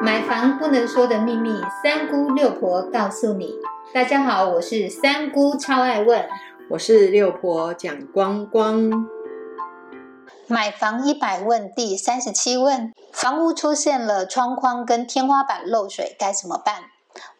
[0.00, 3.54] 买房不能说的秘密，三姑六婆告诉你。
[3.92, 6.24] 大家好，我是三姑，超爱问。
[6.70, 9.08] 我是六婆蒋光光。
[10.46, 16.76] 买房一百问第三十七问：房屋出现了窗框跟天花板漏水，该怎么办？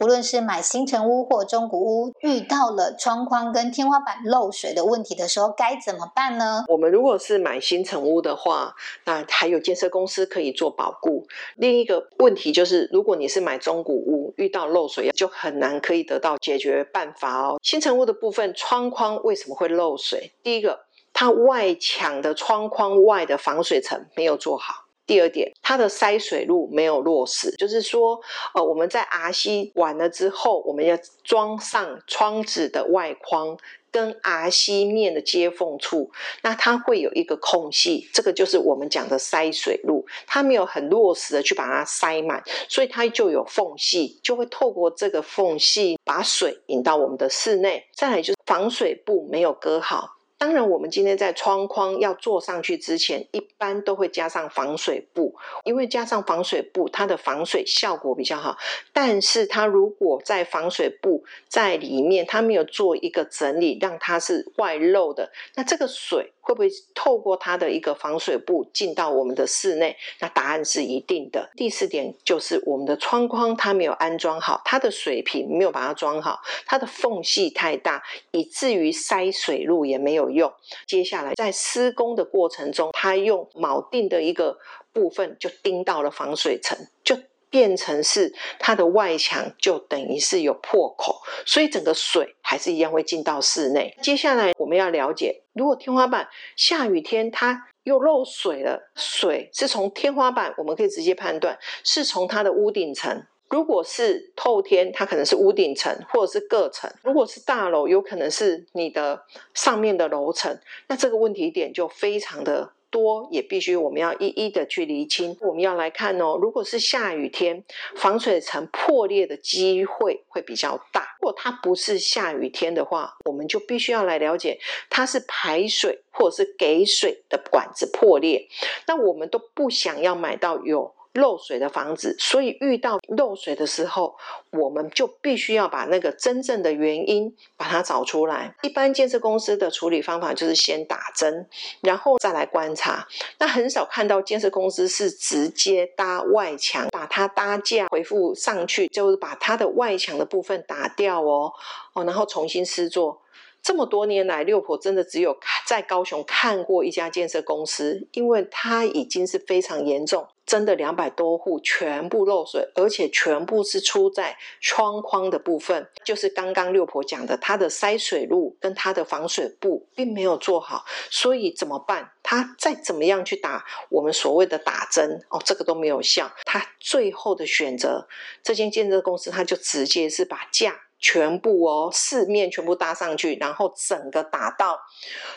[0.01, 6.65] 无论是买新城屋或中古屋，遇到了窗框跟天花板漏水的问题的时候，该怎么办呢？
[6.69, 8.75] 我们如果是买新城屋的话，
[9.05, 11.27] 那还有建设公司可以做保固。
[11.57, 17.59] 另一个问题就是，如果你是买中古屋，遇到漏水就很难可以得到解决办法哦。
[17.63, 20.33] 新城屋的部分，窗框为什么会漏水？
[20.43, 20.81] 第一个，
[21.13, 24.88] 它外墙的窗框外的防水层没有做好。
[25.09, 28.21] 第二点，它的塞水路没有落实，就是说，
[28.53, 33.57] 呃，我们在 RC 完了之后，我们要装上窗子的外框
[33.91, 36.11] 跟 RC 面的接缝处，
[36.43, 47.87] 那它会有一个空隙，这个就是我们讲的塞水路，它没有很落实的去把它塞满，所以它就有缝隙，就会透过这个缝隙把水引到我们的室内。
[47.95, 50.18] 再来就是防水布没有割好。
[50.39, 58.57] 当然，我们今天在窗框要做上去之前，一般都会加上防水布，因为加上防水布，它的防水效果比较好。
[58.93, 66.33] 但是，它如果在防水布在里面，它没有做一个整理，让它是外漏的，那这个水。
[66.49, 69.95] 会不会透过它的一个防水布进到我们的室内？
[70.19, 71.51] 那答案是一定的。
[71.55, 80.51] 第四点就是我们的窗框它没有安装好，它的水平没有把它装好，它的缝隙太大，以至于塞水路也没有用。
[80.87, 84.59] 接下来在施工的过程中，它用铆钉的一个
[84.95, 87.15] 部分就钉到了防水层，就。
[87.51, 93.97] 变成是它的外墙就等于是有破口，所以整个水还是一样会进到室内。
[94.03, 103.25] 接下来我们要了解，如果天花板下雨天它又漏水了，水是从天花板，我们可以直接判断是从它的屋顶层。
[103.49, 110.61] 如果是透天，它可能是屋顶层或者是各层；如果是大楼，有可能是你的上面的楼层。
[110.89, 112.73] 那这个问题点就非常的。
[112.91, 115.37] 多也必须我们要一一的去厘清。
[115.41, 117.65] 我们要来看哦，如果是下雨天，
[117.97, 121.17] 防水层破裂的机会会比较大。
[121.21, 128.49] 如果它不是下雨天的话，我们就必须要来了解它是排水或者是给水的管子破裂。
[128.87, 130.95] 那我们都不想要买到有。
[131.15, 134.17] 漏水的房子，所以遇到漏水的时候，
[134.51, 138.55] 我们就必须要把那个真正的原因把它找出来。
[138.63, 141.49] 一般建设公司的处理方法就是先打针，
[141.81, 143.07] 然后再来观察。
[143.39, 151.53] 那很少看到建设公司是直接搭外墙，把它搭架回复上去，就是把它的外墙的部分打掉哦
[151.95, 153.23] 哦，然后重新施作。
[153.61, 155.37] 这么多年来，六婆真的只有
[155.67, 160.29] 在高雄看过一家建设公司，因为它已经是非常严重。
[160.49, 172.13] 真的两百多户全部漏水，而且全部是出在窗框的部分，就是刚刚六婆讲的，它的塞水路跟它的防水布并没有做好，所以怎么办？
[172.23, 176.33] 他再怎么样去打我们所谓的打针哦，这个都没有效。
[176.47, 178.09] 他最后的选择，
[178.43, 184.81] 这间建设公司他就直接是把架全部哦四面全部搭上去，然后整个打到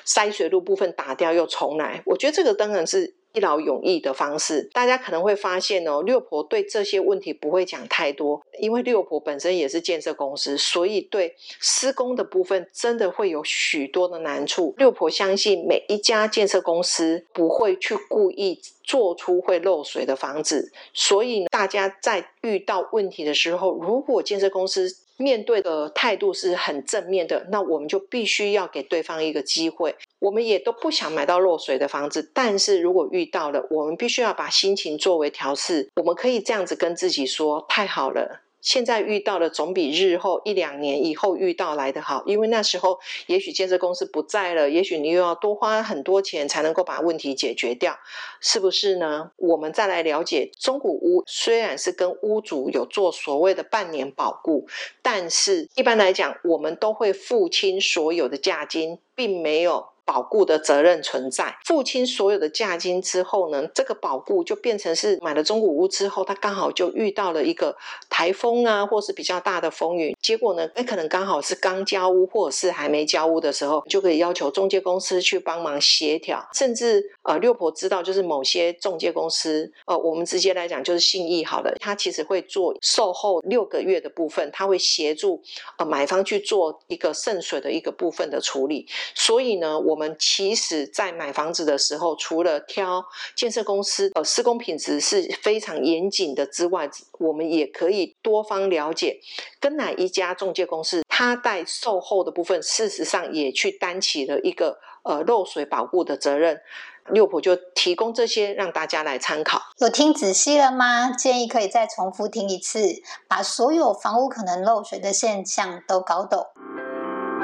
[0.06, 2.02] 塞水路部分打掉又重来。
[2.06, 3.16] 我觉得这个当然是。
[3.34, 14.74] 一劳永逸的方式，大家可能会发现哦，六婆对这些问题不会讲太多，因为六婆本身也是建设公司，所以对施工的部分真的会有许多的难处。
[14.78, 29.96] 六婆相信每一家建设公司不会去故意做出会漏水的房子，所以大家在遇到问题的时候，如果建设公司面对的态度是很正面的，那我们就必须要给对方一个机会。
[30.20, 35.90] 我们也都不想买到漏水的房子，但是如果遇到了，我们必须要把心情作为调试。
[35.96, 38.42] 我们可以这样子跟自己说：太好了。
[38.62, 47.98] 现在遇到的总比日后一两年以后遇到来的好，因为那时候也许建设公司不在了，也许你又要多花很多钱才能够把问题解决掉，
[48.40, 49.32] 是不是呢？
[49.38, 54.68] 我们再来了解中古屋，虽然是跟屋主有做所谓的半年保固，
[55.02, 59.91] 但是一般来讲，我们都会付清所有的价金，并没有。
[60.04, 67.78] 保固的责任存在，付清所有的价金之后呢，这个保固就变成是买了中古屋之后，他刚好就遇到了一个
[68.10, 68.32] 台。
[68.42, 85.42] 风啊，或是比较大的风雨，结果呢，哎，可能刚好是刚交屋或者是还没交屋的时候，就可以要求中介公司去帮忙协调，甚至呃，六婆知道就是某些中介公司，呃，我们直接来讲就是信义好了，他其实会做售后六个月的部分，他会协助
[85.78, 88.88] 呃买方去做一个渗水的一个部分的处理。
[89.14, 93.04] 所以呢，我我们其实在买房子的时候，除了挑
[93.36, 96.90] 建设公司呃施工品质是非常严谨的之外，
[97.20, 99.20] 我们也可以多方了解
[99.60, 106.62] 跟哪一家中介公司，他在售后的部分，事实上也去担起了一个呃漏水保护的责任。
[107.10, 109.60] 六婆就提供这些让大家来参考。
[109.80, 111.10] 有听仔细了吗？
[111.12, 112.80] 建议可以再重复听一次，
[113.28, 116.46] 把所有房屋可能漏水的现象都搞懂。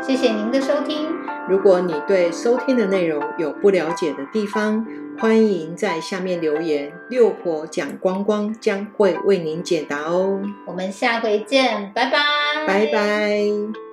[0.02, 1.08] 谢谢您的收听。
[1.50, 4.86] 如果你对收听的内容有不了解的地方，
[5.18, 10.42] 欢迎在下面留言，六婆讲光光将会为您解答哦。
[10.66, 12.20] 我们下回见，拜拜，
[12.68, 13.87] 拜拜。